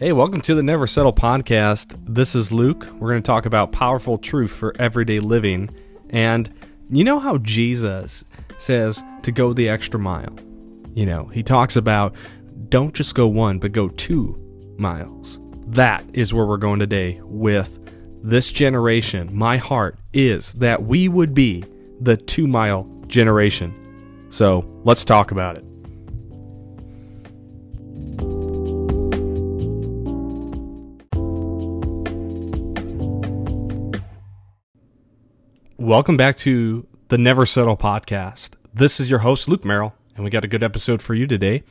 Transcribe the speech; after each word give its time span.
Hey, 0.00 0.12
welcome 0.12 0.40
to 0.40 0.54
the 0.54 0.62
Never 0.62 0.86
Settle 0.86 1.12
podcast. 1.12 1.94
This 2.06 2.34
is 2.34 2.50
Luke. 2.50 2.86
We're 2.98 3.10
going 3.10 3.22
to 3.22 3.26
talk 3.26 3.44
about 3.44 3.70
powerful 3.70 4.16
truth 4.16 4.50
for 4.50 4.74
everyday 4.78 5.20
living. 5.20 5.68
And 6.08 6.50
you 6.88 7.04
know 7.04 7.18
how 7.18 7.36
Jesus 7.36 8.24
says 8.56 9.02
to 9.24 9.30
go 9.30 9.52
the 9.52 9.68
extra 9.68 10.00
mile? 10.00 10.34
You 10.94 11.04
know, 11.04 11.26
he 11.26 11.42
talks 11.42 11.76
about 11.76 12.14
don't 12.70 12.94
just 12.94 13.14
go 13.14 13.26
one, 13.26 13.58
but 13.58 13.72
go 13.72 13.90
two 13.90 14.42
miles. 14.78 15.38
That 15.66 16.02
is 16.14 16.32
where 16.32 16.46
we're 16.46 16.56
going 16.56 16.78
today 16.78 17.20
with 17.22 17.78
this 18.22 18.50
generation. 18.50 19.28
My 19.36 19.58
heart 19.58 19.98
is 20.14 20.54
that 20.54 20.82
we 20.82 21.08
would 21.08 21.34
be 21.34 21.62
the 22.00 22.16
two 22.16 22.46
mile 22.46 22.88
generation. 23.06 24.26
So 24.30 24.64
let's 24.82 25.04
talk 25.04 25.30
about 25.30 25.58
it. 25.58 25.69
Welcome 35.80 36.18
back 36.18 36.36
to 36.36 36.86
the 37.08 37.16
Never 37.16 37.46
Settle 37.46 37.74
podcast. 37.74 38.50
This 38.74 39.00
is 39.00 39.08
your 39.08 39.20
host, 39.20 39.48
Luke 39.48 39.64
Merrill, 39.64 39.94
and 40.14 40.22
we 40.22 40.28
got 40.28 40.44
a 40.44 40.46
good 40.46 40.62
episode 40.62 41.00
for 41.00 41.14
you 41.14 41.26
today. 41.26 41.62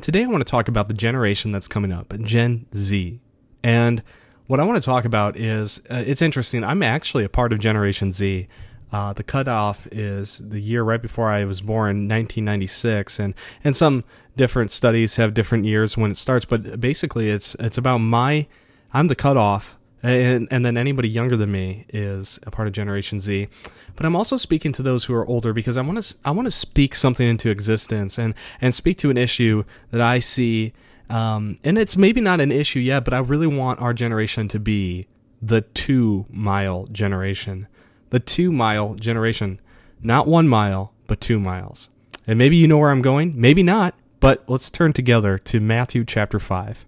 Today, 0.00 0.22
I 0.22 0.26
want 0.28 0.46
to 0.46 0.48
talk 0.48 0.68
about 0.68 0.86
the 0.86 0.94
generation 0.94 1.50
that's 1.50 1.66
coming 1.66 1.90
up, 1.90 2.16
Gen 2.20 2.66
Z. 2.76 3.18
And 3.64 4.04
what 4.46 4.60
I 4.60 4.62
want 4.62 4.80
to 4.80 4.86
talk 4.86 5.04
about 5.04 5.36
is 5.36 5.80
uh, 5.90 6.04
it's 6.06 6.22
interesting. 6.22 6.62
I'm 6.62 6.84
actually 6.84 7.24
a 7.24 7.28
part 7.28 7.52
of 7.52 7.58
Generation 7.58 8.12
Z. 8.12 8.46
Uh, 8.92 9.12
the 9.12 9.24
cutoff 9.24 9.88
is 9.90 10.38
the 10.38 10.60
year 10.60 10.84
right 10.84 11.02
before 11.02 11.28
I 11.28 11.44
was 11.44 11.60
born, 11.60 12.06
1996, 12.06 13.18
and 13.18 13.34
and 13.64 13.74
some 13.74 14.04
different 14.36 14.70
studies 14.70 15.16
have 15.16 15.34
different 15.34 15.64
years 15.64 15.96
when 15.96 16.12
it 16.12 16.16
starts. 16.16 16.44
But 16.44 16.80
basically, 16.80 17.28
it's 17.28 17.56
it's 17.58 17.76
about 17.76 17.98
my 17.98 18.46
I'm 18.94 19.08
the 19.08 19.16
cutoff 19.16 19.77
and 20.02 20.48
and 20.50 20.64
then 20.64 20.76
anybody 20.76 21.08
younger 21.08 21.36
than 21.36 21.50
me 21.50 21.86
is 21.88 22.38
a 22.44 22.50
part 22.50 22.68
of 22.68 22.74
Generation 22.74 23.20
Z. 23.20 23.48
But 23.96 24.06
I'm 24.06 24.14
also 24.14 24.36
speaking 24.36 24.72
to 24.72 24.82
those 24.82 25.04
who 25.04 25.14
are 25.14 25.26
older 25.26 25.52
because 25.52 25.76
I 25.76 25.82
want 25.82 26.02
to 26.02 26.16
I 26.24 26.30
want 26.30 26.46
to 26.46 26.52
speak 26.52 26.94
something 26.94 27.26
into 27.26 27.50
existence 27.50 28.18
and 28.18 28.34
and 28.60 28.74
speak 28.74 28.98
to 28.98 29.10
an 29.10 29.16
issue 29.16 29.64
that 29.90 30.00
I 30.00 30.20
see. 30.20 30.72
Um, 31.10 31.58
and 31.64 31.78
it's 31.78 31.96
maybe 31.96 32.20
not 32.20 32.40
an 32.40 32.52
issue 32.52 32.80
yet, 32.80 33.04
but 33.04 33.14
I 33.14 33.18
really 33.18 33.46
want 33.46 33.80
our 33.80 33.94
generation 33.94 34.46
to 34.48 34.60
be 34.60 35.06
the 35.40 35.62
two 35.62 36.26
mile 36.28 36.86
generation, 36.92 37.66
the 38.10 38.20
two 38.20 38.52
mile 38.52 38.94
generation, 38.94 39.60
not 40.02 40.28
one 40.28 40.48
mile, 40.48 40.92
but 41.06 41.20
two 41.20 41.40
miles. 41.40 41.88
And 42.26 42.38
maybe 42.38 42.56
you 42.56 42.68
know 42.68 42.78
where 42.78 42.90
I'm 42.90 43.02
going, 43.02 43.32
maybe 43.40 43.62
not. 43.62 43.94
But 44.20 44.44
let's 44.48 44.70
turn 44.70 44.92
together 44.92 45.38
to 45.38 45.60
Matthew 45.60 46.04
chapter 46.04 46.38
five. 46.38 46.84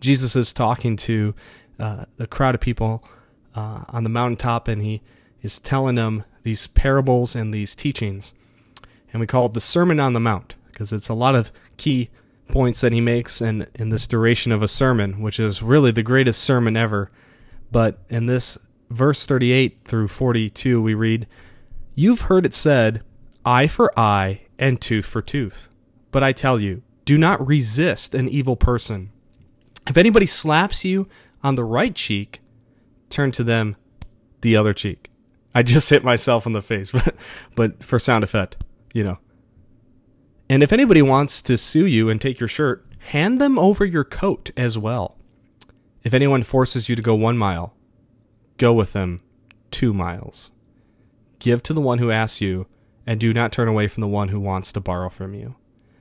Jesus 0.00 0.34
is 0.34 0.52
talking 0.52 0.96
to 0.96 1.34
uh, 1.80 2.04
the 2.16 2.26
crowd 2.26 2.54
of 2.54 2.60
people 2.60 3.02
uh, 3.54 3.84
on 3.88 4.04
the 4.04 4.10
mountaintop, 4.10 4.68
and 4.68 4.82
he 4.82 5.02
is 5.42 5.58
telling 5.58 5.94
them 5.94 6.24
these 6.42 6.66
parables 6.68 7.34
and 7.34 7.52
these 7.52 7.74
teachings. 7.74 8.32
And 9.12 9.20
we 9.20 9.26
call 9.26 9.46
it 9.46 9.54
the 9.54 9.60
Sermon 9.60 9.98
on 9.98 10.12
the 10.12 10.20
Mount 10.20 10.54
because 10.70 10.92
it's 10.92 11.08
a 11.08 11.14
lot 11.14 11.34
of 11.34 11.50
key 11.76 12.10
points 12.48 12.80
that 12.80 12.92
he 12.92 13.00
makes 13.00 13.40
in, 13.40 13.66
in 13.74 13.88
this 13.88 14.06
duration 14.06 14.52
of 14.52 14.62
a 14.62 14.68
sermon, 14.68 15.20
which 15.20 15.40
is 15.40 15.62
really 15.62 15.90
the 15.90 16.02
greatest 16.02 16.42
sermon 16.42 16.76
ever. 16.76 17.10
But 17.72 17.98
in 18.08 18.26
this 18.26 18.58
verse 18.90 19.26
38 19.26 19.80
through 19.84 20.08
42, 20.08 20.82
we 20.82 20.94
read, 20.94 21.26
You've 21.94 22.22
heard 22.22 22.46
it 22.46 22.54
said, 22.54 23.02
eye 23.44 23.66
for 23.66 23.98
eye 23.98 24.42
and 24.58 24.80
tooth 24.80 25.06
for 25.06 25.22
tooth. 25.22 25.68
But 26.10 26.22
I 26.22 26.32
tell 26.32 26.60
you, 26.60 26.82
do 27.04 27.16
not 27.16 27.44
resist 27.46 28.14
an 28.14 28.28
evil 28.28 28.56
person. 28.56 29.10
If 29.86 29.96
anybody 29.96 30.26
slaps 30.26 30.84
you 30.84 31.08
on 31.42 31.54
the 31.54 31.64
right 31.64 31.94
cheek, 31.94 32.40
turn 33.08 33.32
to 33.32 33.44
them 33.44 33.76
the 34.40 34.56
other 34.56 34.72
cheek. 34.72 35.10
I 35.54 35.62
just 35.62 35.90
hit 35.90 36.04
myself 36.04 36.46
in 36.46 36.52
the 36.52 36.62
face, 36.62 36.90
but 36.92 37.14
but 37.54 37.82
for 37.82 37.98
sound 37.98 38.24
effect, 38.24 38.56
you 38.92 39.04
know. 39.04 39.18
And 40.48 40.62
if 40.62 40.72
anybody 40.72 41.02
wants 41.02 41.42
to 41.42 41.56
sue 41.56 41.86
you 41.86 42.08
and 42.08 42.20
take 42.20 42.40
your 42.40 42.48
shirt, 42.48 42.84
hand 42.98 43.40
them 43.40 43.58
over 43.58 43.84
your 43.84 44.04
coat 44.04 44.50
as 44.56 44.76
well. 44.76 45.16
If 46.02 46.14
anyone 46.14 46.42
forces 46.42 46.88
you 46.88 46.96
to 46.96 47.02
go 47.02 47.14
one 47.14 47.38
mile, 47.38 47.74
go 48.56 48.72
with 48.72 48.92
them 48.92 49.20
two 49.70 49.92
miles. 49.92 50.50
Give 51.38 51.62
to 51.62 51.72
the 51.72 51.80
one 51.80 51.98
who 51.98 52.10
asks 52.10 52.40
you, 52.40 52.66
and 53.06 53.20
do 53.20 53.32
not 53.32 53.52
turn 53.52 53.68
away 53.68 53.86
from 53.86 54.00
the 54.02 54.08
one 54.08 54.28
who 54.28 54.40
wants 54.40 54.72
to 54.72 54.80
borrow 54.80 55.08
from 55.08 55.34
you. 55.34 55.54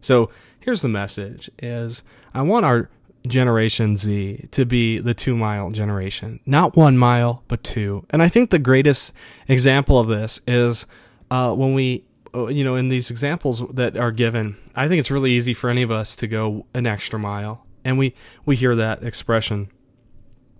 So 0.00 0.30
here's 0.60 0.82
the 0.82 0.88
message 0.88 1.50
is 1.60 2.02
I 2.34 2.42
want 2.42 2.66
our 2.66 2.90
Generation 3.26 3.96
Z 3.96 4.48
to 4.50 4.64
be 4.64 4.98
the 4.98 5.14
two 5.14 5.36
mile 5.36 5.70
generation. 5.70 6.40
Not 6.44 6.76
one 6.76 6.98
mile, 6.98 7.44
but 7.48 7.62
two. 7.62 8.04
And 8.10 8.22
I 8.22 8.28
think 8.28 8.50
the 8.50 8.58
greatest 8.58 9.12
example 9.48 9.98
of 9.98 10.08
this 10.08 10.40
is 10.46 10.86
uh, 11.30 11.52
when 11.54 11.74
we, 11.74 12.04
uh, 12.34 12.46
you 12.48 12.64
know, 12.64 12.76
in 12.76 12.88
these 12.88 13.10
examples 13.10 13.62
that 13.72 13.96
are 13.96 14.10
given, 14.10 14.56
I 14.74 14.88
think 14.88 14.98
it's 14.98 15.10
really 15.10 15.32
easy 15.32 15.54
for 15.54 15.70
any 15.70 15.82
of 15.82 15.90
us 15.90 16.16
to 16.16 16.26
go 16.26 16.66
an 16.74 16.86
extra 16.86 17.18
mile. 17.18 17.66
And 17.84 17.98
we, 17.98 18.14
we 18.44 18.56
hear 18.56 18.74
that 18.76 19.02
expression 19.02 19.70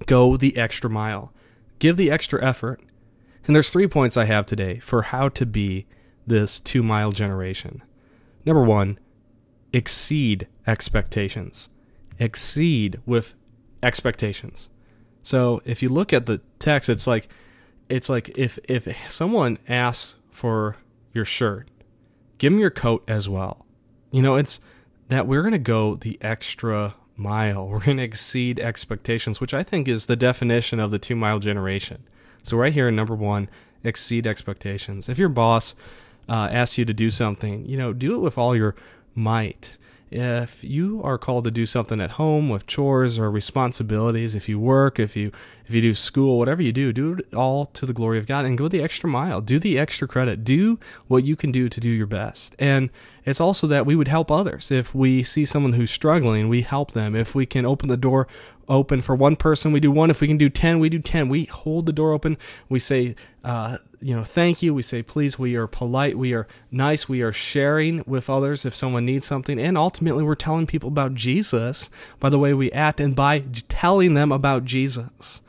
go 0.07 0.37
the 0.37 0.57
extra 0.57 0.91
mile, 0.91 1.33
give 1.79 1.97
the 1.97 2.11
extra 2.11 2.45
effort. 2.45 2.81
And 3.47 3.55
there's 3.55 3.71
three 3.71 3.89
points 3.89 4.17
I 4.17 4.25
have 4.27 4.47
today 4.47 4.79
for 4.79 5.03
how 5.03 5.29
to 5.31 5.47
be 5.47 5.87
this 6.27 6.61
two 6.61 6.83
mile 6.83 7.11
generation. 7.11 7.83
Number 8.45 8.63
one, 8.63 8.99
exceed 9.73 10.47
expectations 10.67 11.69
exceed 12.23 13.01
with 13.05 13.35
expectations. 13.83 14.69
So 15.23 15.61
if 15.65 15.83
you 15.83 15.89
look 15.89 16.13
at 16.13 16.27
the 16.27 16.41
text, 16.59 16.89
it's 16.89 17.07
like 17.07 17.29
it's 17.89 18.09
like 18.09 18.37
if 18.39 18.59
if 18.69 18.89
someone 19.11 19.59
asks 19.69 20.15
for 20.31 20.77
your 21.13 21.25
shirt, 21.25 21.69
give 22.39 22.53
them 22.53 22.61
your 22.61 22.71
coat 22.71 23.05
as 23.09 23.29
well. 23.29 23.67
You 24.11 24.23
know, 24.23 24.37
it's 24.37 24.61
that 25.09 25.27
we're 25.27 25.43
going 25.43 25.53
to 25.53 25.59
go 25.59 25.97
the 25.97 26.19
extra 26.21 26.95
mile. 27.17 27.69
We're 27.69 27.85
going 27.85 27.99
to 27.99 28.03
exceed 28.03 28.59
expectations, 28.59 29.41
which 29.41 29.53
I 29.53 29.63
think 29.63 29.87
is 29.87 30.07
the 30.07 30.17
definition 30.17 30.81
of 30.81 30.91
the 30.91 30.99
two 30.99 31.15
mile 31.15 31.39
generation. 31.39 32.05
So 32.43 32.57
right 32.57 32.73
here 32.73 32.89
in 32.89 32.97
number 32.97 33.15
one, 33.15 33.49
exceed 33.85 34.27
expectations. 34.27 35.09
If 35.09 35.19
your 35.19 35.29
boss 35.29 35.75
uh, 36.29 36.49
asks 36.51 36.79
you 36.79 36.85
to 36.85 36.95
do 36.95 37.11
something, 37.11 37.67
you 37.67 37.77
know, 37.77 37.93
do 37.93 38.15
it 38.15 38.19
with 38.19 38.39
all 38.39 38.57
your 38.57 38.75
might 39.15 39.77
if 40.13 40.63
you 40.63 41.01
are 41.03 41.19
called 41.19 41.45
to 41.45 41.51
do 41.51 41.65
something 41.65 42.01
at 42.01 42.13
home 42.13 42.49
with 42.49 42.67
chores 42.67 43.19
or 43.19 43.31
responsibilities, 43.31 44.35
if 44.35 44.49
you 44.49 44.61
work, 44.61 44.99
if 44.99 45.17
you 45.17 45.33
if 45.67 45.75
you 45.75 45.81
do 45.81 45.95
school, 45.95 46.39
whatever 46.39 46.63
you 46.63 46.73
do, 46.73 46.93
do 46.93 47.15
it 47.15 47.35
all 47.35 47.67
to 47.67 47.87
the 47.87 47.93
glory 47.93 48.19
of 48.19 48.27
God 48.27 48.45
and 48.45 48.59
go 48.59 48.69
the 48.69 48.83
extra 48.83 49.09
mile. 49.09 49.41
Do 49.41 49.59
the 49.59 49.79
extra 49.79 50.09
credit. 50.09 50.45
Do 50.45 50.79
what 51.09 51.25
you 51.25 51.37
can 51.37 51.53
do 51.53 51.69
to 51.69 51.81
do 51.81 51.91
your 51.91 52.07
best. 52.07 52.55
And 52.59 52.91
it's 53.25 53.41
also 53.41 53.67
that 53.69 53.87
we 53.87 53.95
would 53.95 54.09
help 54.09 54.31
others. 54.31 54.71
If 54.71 54.95
we 54.95 55.23
see 55.23 55.45
someone 55.45 55.75
who's 55.75 55.91
struggling, 55.91 56.49
we 56.49 56.63
help 56.63 56.93
them. 56.93 57.15
If 57.15 57.35
we 57.35 57.47
can 57.47 57.65
open 57.65 57.89
the 57.89 57.97
door 57.97 58.27
open 58.69 59.03
for 59.03 59.15
one 59.15 59.37
person, 59.37 59.73
we 59.73 59.81
do 59.81 59.91
one. 59.91 60.11
If 60.11 60.21
we 60.21 60.29
can 60.29 60.39
do 60.39 60.49
10, 60.49 60.79
we 60.79 60.89
do 60.89 60.99
10. 60.99 61.29
We 61.29 61.45
hold 61.45 61.87
the 61.87 61.93
door 61.93 62.13
open. 62.13 62.37
We 62.69 62.79
say, 62.79 63.15
uh, 63.45 63.79
you 64.01 64.17
know, 64.17 64.25
thank 64.25 64.63
you. 64.63 64.75
We 64.75 64.83
say, 64.83 65.03
please. 65.03 65.39
We 65.39 65.55
are 65.57 65.67
polite. 65.67 66.19
We 66.19 66.33
are 66.33 66.49
nice. 66.71 67.09
We 67.09 67.23
are 67.23 67.33
sharing 67.33 68.03
with 68.07 68.29
others 68.29 68.65
if 68.65 68.75
someone 68.75 69.05
needs 69.05 69.27
something. 69.27 69.61
And 69.61 69.79
ultimately, 69.79 70.25
we're 70.25 70.35
telling 70.35 70.67
people 70.67 70.89
about 70.89 71.15
Jesus 71.15 71.91
by 72.19 72.29
the 72.29 72.39
way 72.39 72.55
we 72.55 72.73
act 72.73 73.01
and 73.01 73.15
by 73.15 73.41
telling 73.69 74.15
them 74.15 74.33
about 74.33 74.65
Jesus. 74.65 75.41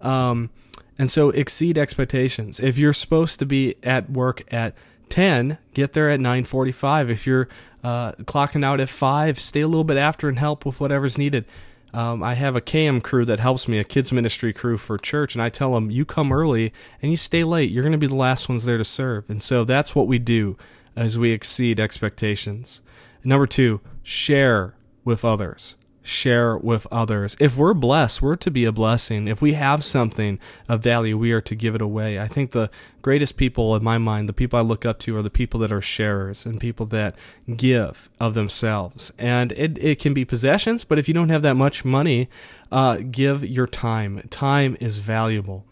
Um, 0.00 0.50
and 0.98 1.10
so 1.10 1.30
exceed 1.30 1.78
expectations. 1.78 2.60
If 2.60 2.76
you're 2.76 2.92
supposed 2.92 3.38
to 3.38 3.46
be 3.46 3.76
at 3.82 4.10
work 4.10 4.42
at 4.52 4.74
10, 5.08 5.58
get 5.74 5.92
there 5.92 6.10
at 6.10 6.20
9:45. 6.20 7.10
If 7.10 7.26
you're 7.26 7.48
uh, 7.82 8.12
clocking 8.24 8.64
out 8.64 8.80
at 8.80 8.90
5, 8.90 9.40
stay 9.40 9.62
a 9.62 9.68
little 9.68 9.84
bit 9.84 9.96
after 9.96 10.28
and 10.28 10.38
help 10.38 10.66
with 10.66 10.80
whatever's 10.80 11.16
needed. 11.16 11.46
Um, 11.92 12.22
I 12.22 12.34
have 12.34 12.54
a 12.54 12.60
KM 12.60 13.02
crew 13.02 13.24
that 13.24 13.40
helps 13.40 13.66
me, 13.66 13.78
a 13.78 13.84
kids 13.84 14.12
ministry 14.12 14.52
crew 14.52 14.76
for 14.76 14.96
church, 14.98 15.34
and 15.34 15.42
I 15.42 15.48
tell 15.48 15.72
them, 15.72 15.90
you 15.90 16.04
come 16.04 16.32
early 16.32 16.72
and 17.02 17.10
you 17.10 17.16
stay 17.16 17.42
late. 17.42 17.70
You're 17.70 17.82
going 17.82 17.92
to 17.92 17.98
be 17.98 18.06
the 18.06 18.14
last 18.14 18.48
ones 18.48 18.64
there 18.64 18.78
to 18.78 18.84
serve. 18.84 19.28
And 19.28 19.42
so 19.42 19.64
that's 19.64 19.94
what 19.94 20.06
we 20.06 20.18
do 20.18 20.56
as 20.94 21.18
we 21.18 21.32
exceed 21.32 21.80
expectations. 21.80 22.80
Number 23.24 23.46
two, 23.46 23.80
share 24.02 24.74
with 25.04 25.24
others 25.24 25.76
share 26.10 26.56
with 26.56 26.86
others. 26.90 27.36
If 27.38 27.56
we're 27.56 27.74
blessed, 27.74 28.20
we're 28.20 28.36
to 28.36 28.50
be 28.50 28.64
a 28.64 28.72
blessing. 28.72 29.28
If 29.28 29.40
we 29.40 29.54
have 29.54 29.84
something 29.84 30.38
of 30.68 30.82
value, 30.82 31.16
we 31.16 31.32
are 31.32 31.40
to 31.40 31.54
give 31.54 31.74
it 31.74 31.80
away. 31.80 32.18
I 32.18 32.28
think 32.28 32.50
the 32.50 32.70
greatest 33.02 33.36
people 33.36 33.74
in 33.76 33.84
my 33.84 33.98
mind, 33.98 34.28
the 34.28 34.32
people 34.32 34.58
I 34.58 34.62
look 34.62 34.84
up 34.84 34.98
to, 35.00 35.16
are 35.16 35.22
the 35.22 35.30
people 35.30 35.60
that 35.60 35.72
are 35.72 35.80
sharers 35.80 36.44
and 36.44 36.60
people 36.60 36.86
that 36.86 37.14
give 37.56 38.10
of 38.18 38.34
themselves. 38.34 39.12
And 39.18 39.52
it, 39.52 39.78
it 39.78 39.98
can 39.98 40.12
be 40.12 40.24
possessions, 40.24 40.84
but 40.84 40.98
if 40.98 41.08
you 41.08 41.14
don't 41.14 41.30
have 41.30 41.42
that 41.42 41.54
much 41.54 41.84
money, 41.84 42.28
uh, 42.72 42.96
give 42.96 43.44
your 43.44 43.66
time. 43.66 44.26
Time 44.30 44.76
is 44.80 44.98
valuable. 44.98 45.64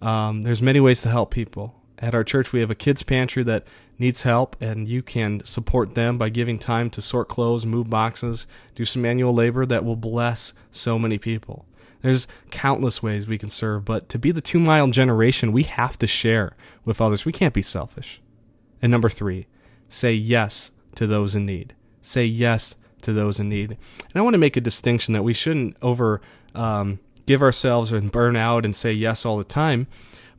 Um, 0.00 0.42
there's 0.42 0.62
many 0.62 0.80
ways 0.80 1.02
to 1.02 1.10
help 1.10 1.30
people. 1.30 1.74
At 2.04 2.14
our 2.14 2.22
church, 2.22 2.52
we 2.52 2.60
have 2.60 2.70
a 2.70 2.74
kids 2.74 3.02
pantry 3.02 3.42
that 3.44 3.64
needs 3.98 4.22
help 4.22 4.60
and 4.60 4.86
you 4.86 5.02
can 5.02 5.42
support 5.42 5.94
them 5.94 6.18
by 6.18 6.28
giving 6.28 6.58
time 6.58 6.90
to 6.90 7.00
sort 7.00 7.30
clothes, 7.30 7.64
move 7.64 7.88
boxes, 7.88 8.46
do 8.74 8.84
some 8.84 9.00
manual 9.00 9.32
labor 9.32 9.64
that 9.64 9.86
will 9.86 9.96
bless 9.96 10.52
so 10.70 10.98
many 10.98 11.16
people. 11.16 11.64
There's 12.02 12.26
countless 12.50 13.02
ways 13.02 13.26
we 13.26 13.38
can 13.38 13.48
serve, 13.48 13.86
but 13.86 14.10
to 14.10 14.18
be 14.18 14.32
the 14.32 14.42
two 14.42 14.60
mile 14.60 14.86
generation, 14.88 15.50
we 15.50 15.62
have 15.62 15.98
to 16.00 16.06
share 16.06 16.54
with 16.84 17.00
others. 17.00 17.24
We 17.24 17.32
can't 17.32 17.54
be 17.54 17.62
selfish. 17.62 18.20
And 18.82 18.90
number 18.92 19.08
three, 19.08 19.46
say 19.88 20.12
yes 20.12 20.72
to 20.96 21.06
those 21.06 21.34
in 21.34 21.46
need. 21.46 21.74
Say 22.02 22.26
yes 22.26 22.74
to 23.00 23.14
those 23.14 23.40
in 23.40 23.48
need. 23.48 23.70
And 23.70 24.16
I 24.16 24.20
want 24.20 24.34
to 24.34 24.38
make 24.38 24.58
a 24.58 24.60
distinction 24.60 25.14
that 25.14 25.22
we 25.22 25.32
shouldn't 25.32 25.78
over 25.80 26.20
um, 26.54 26.98
give 27.24 27.40
ourselves 27.40 27.92
and 27.92 28.12
burn 28.12 28.36
out 28.36 28.66
and 28.66 28.76
say 28.76 28.92
yes 28.92 29.24
all 29.24 29.38
the 29.38 29.44
time. 29.44 29.86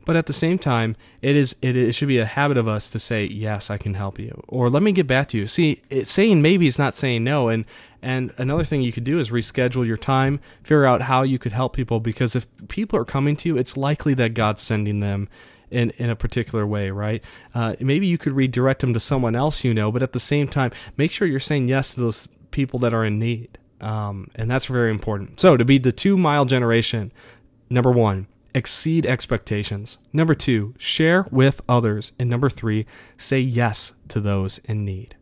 But 0.06 0.16
at 0.16 0.26
the 0.26 0.32
same 0.32 0.58
time, 0.58 0.96
it 1.20 1.36
is 1.36 1.56
it, 1.60 1.76
it 1.76 1.92
should 1.92 2.08
be 2.08 2.18
a 2.18 2.24
habit 2.24 2.56
of 2.56 2.66
us 2.66 2.88
to 2.90 2.98
say 2.98 3.26
yes, 3.26 3.70
I 3.70 3.76
can 3.76 3.94
help 3.94 4.18
you, 4.18 4.42
or 4.48 4.70
let 4.70 4.82
me 4.82 4.92
get 4.92 5.06
back 5.06 5.28
to 5.28 5.38
you. 5.38 5.46
See, 5.46 5.82
it, 5.90 6.06
saying 6.06 6.40
maybe 6.40 6.66
is 6.66 6.78
not 6.78 6.96
saying 6.96 7.24
no, 7.24 7.48
and 7.48 7.64
and 8.00 8.32
another 8.38 8.62
thing 8.62 8.82
you 8.82 8.92
could 8.92 9.04
do 9.04 9.18
is 9.18 9.30
reschedule 9.30 9.84
your 9.84 9.96
time, 9.96 10.38
figure 10.62 10.86
out 10.86 11.02
how 11.02 11.22
you 11.22 11.40
could 11.40 11.52
help 11.52 11.74
people, 11.74 11.98
because 11.98 12.36
if 12.36 12.46
people 12.68 12.98
are 12.98 13.04
coming 13.04 13.36
to 13.36 13.48
you, 13.48 13.58
it's 13.58 13.76
likely 13.76 14.14
that 14.14 14.32
God's 14.34 14.62
sending 14.62 15.00
them 15.00 15.28
in, 15.72 15.90
in 15.96 16.08
a 16.08 16.14
particular 16.14 16.64
way, 16.64 16.90
right? 16.90 17.22
Uh, 17.52 17.74
maybe 17.80 18.06
you 18.06 18.16
could 18.16 18.32
redirect 18.32 18.82
them 18.82 18.94
to 18.94 19.00
someone 19.00 19.34
else 19.34 19.64
you 19.64 19.74
know, 19.74 19.90
but 19.90 20.04
at 20.04 20.12
the 20.12 20.20
same 20.20 20.46
time, 20.46 20.70
make 20.96 21.10
sure 21.10 21.26
you're 21.26 21.40
saying 21.40 21.66
yes 21.68 21.94
to 21.94 22.00
those 22.00 22.28
people 22.52 22.78
that 22.78 22.94
are 22.94 23.04
in 23.04 23.18
need. 23.18 23.58
Um, 23.80 24.30
and 24.36 24.48
that's 24.48 24.66
very 24.66 24.92
important. 24.92 25.40
So, 25.40 25.56
to 25.56 25.64
be 25.64 25.78
the 25.78 25.90
two 25.90 26.16
mile 26.16 26.44
generation, 26.44 27.10
number 27.68 27.90
one, 27.90 28.28
exceed 28.56 29.04
expectations. 29.04 29.98
Number 30.14 30.34
two, 30.34 30.74
share 30.78 31.26
with 31.30 31.60
others. 31.68 32.12
And 32.18 32.30
number 32.30 32.48
three, 32.48 32.86
say 33.18 33.38
yes 33.38 33.92
to 34.08 34.18
those 34.18 34.58
in 34.64 34.82
need. 34.82 35.14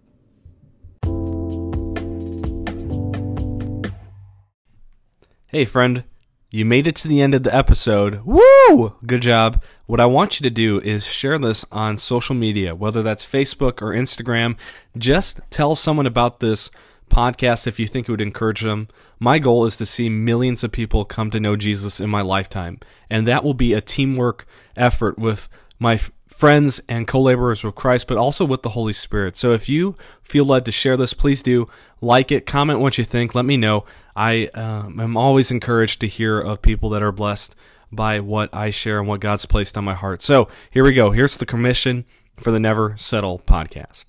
Hey, 5.48 5.64
friend, 5.64 6.04
you 6.50 6.64
made 6.64 6.86
it 6.86 6.94
to 6.96 7.08
the 7.08 7.20
end 7.20 7.34
of 7.34 7.42
the 7.42 7.54
episode. 7.54 8.22
Woo! 8.24 8.94
Good 9.04 9.22
job. 9.22 9.60
What 9.86 10.00
I 10.00 10.06
want 10.06 10.38
you 10.38 10.44
to 10.44 10.50
do 10.50 10.80
is 10.80 11.04
share 11.04 11.36
this 11.36 11.64
on 11.72 11.96
social 11.96 12.36
media, 12.36 12.76
whether 12.76 13.02
that's 13.02 13.26
Facebook 13.26 13.82
or 13.82 13.92
Instagram. 13.92 14.56
Just 14.96 15.40
tell 15.50 15.74
someone 15.74 16.06
about 16.06 16.38
this 16.38 16.70
podcast 17.10 17.66
if 17.66 17.78
you 17.78 17.86
think 17.86 18.08
it 18.08 18.12
would 18.12 18.20
encourage 18.20 18.62
them. 18.62 18.88
My 19.18 19.38
goal 19.38 19.64
is 19.64 19.76
to 19.78 19.86
see 19.86 20.08
millions 20.08 20.64
of 20.64 20.72
people 20.72 21.04
come 21.04 21.30
to 21.30 21.40
know 21.40 21.56
Jesus 21.56 22.00
in 22.00 22.10
my 22.10 22.22
lifetime, 22.22 22.80
and 23.08 23.26
that 23.26 23.44
will 23.44 23.54
be 23.54 23.72
a 23.72 23.80
teamwork 23.80 24.46
effort 24.76 25.18
with 25.18 25.48
my 25.78 25.94
f- 25.94 26.10
friends 26.28 26.80
and 26.88 27.06
co-laborers 27.06 27.62
with 27.62 27.74
Christ, 27.74 28.08
but 28.08 28.18
also 28.18 28.44
with 28.44 28.62
the 28.62 28.70
Holy 28.70 28.92
Spirit. 28.92 29.36
So 29.36 29.52
if 29.52 29.68
you 29.68 29.94
feel 30.22 30.44
led 30.44 30.64
to 30.64 30.72
share 30.72 30.96
this, 30.96 31.14
please 31.14 31.42
do 31.42 31.68
like 32.00 32.32
it, 32.32 32.46
comment 32.46 32.80
what 32.80 32.98
you 32.98 33.04
think, 33.04 33.34
let 33.34 33.44
me 33.44 33.56
know. 33.56 33.84
I 34.16 34.46
um, 34.54 34.98
am 34.98 35.16
always 35.16 35.50
encouraged 35.50 36.00
to 36.00 36.08
hear 36.08 36.40
of 36.40 36.62
people 36.62 36.90
that 36.90 37.02
are 37.02 37.12
blessed 37.12 37.54
by 37.92 38.20
what 38.20 38.52
I 38.52 38.70
share 38.70 38.98
and 38.98 39.08
what 39.08 39.20
God's 39.20 39.46
placed 39.46 39.78
on 39.78 39.84
my 39.84 39.94
heart. 39.94 40.22
So 40.22 40.48
here 40.70 40.84
we 40.84 40.92
go. 40.92 41.12
Here's 41.12 41.36
the 41.36 41.46
commission 41.46 42.04
for 42.36 42.50
the 42.50 42.60
Never 42.60 42.96
Settle 42.96 43.38
podcast. 43.38 44.06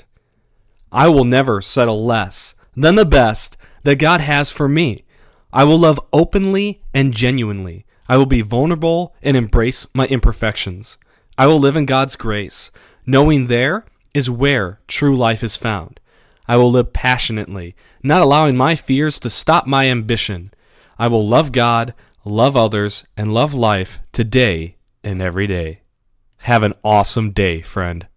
I 0.91 1.09
will 1.09 1.25
never 1.25 1.61
settle 1.61 2.05
less 2.05 2.55
than 2.75 2.95
the 2.95 3.05
best 3.05 3.57
that 3.83 3.99
God 3.99 4.21
has 4.21 4.51
for 4.51 4.67
me. 4.67 5.05
I 5.53 5.63
will 5.63 5.79
love 5.79 5.99
openly 6.11 6.81
and 6.93 7.13
genuinely. 7.13 7.85
I 8.07 8.17
will 8.17 8.25
be 8.25 8.41
vulnerable 8.41 9.15
and 9.23 9.35
embrace 9.37 9.87
my 9.93 10.05
imperfections. 10.07 10.97
I 11.37 11.47
will 11.47 11.59
live 11.59 11.75
in 11.75 11.85
God's 11.85 12.15
grace, 12.15 12.71
knowing 13.05 13.47
there 13.47 13.85
is 14.13 14.29
where 14.29 14.79
true 14.87 15.17
life 15.17 15.43
is 15.43 15.55
found. 15.55 15.99
I 16.47 16.57
will 16.57 16.71
live 16.71 16.93
passionately, 16.93 17.75
not 18.03 18.21
allowing 18.21 18.55
my 18.55 18.75
fears 18.75 19.19
to 19.21 19.29
stop 19.29 19.65
my 19.65 19.87
ambition. 19.89 20.53
I 20.99 21.07
will 21.07 21.27
love 21.27 21.51
God, 21.51 21.93
love 22.23 22.55
others, 22.55 23.05
and 23.17 23.33
love 23.33 23.53
life 23.53 23.99
today 24.11 24.77
and 25.03 25.21
every 25.21 25.47
day. 25.47 25.81
Have 26.39 26.63
an 26.63 26.73
awesome 26.83 27.31
day, 27.31 27.61
friend. 27.61 28.07